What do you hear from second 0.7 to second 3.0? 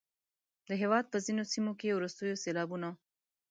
هیواد په ځینو سیمو کې وروستیو سیلابونو